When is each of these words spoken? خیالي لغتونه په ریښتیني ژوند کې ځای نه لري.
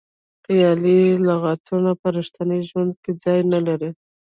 خیالي 0.45 0.99
لغتونه 1.27 1.91
په 2.01 2.07
ریښتیني 2.15 2.59
ژوند 2.69 2.91
کې 3.03 3.11
ځای 3.23 3.39
نه 3.53 3.59
لري. 3.67 3.89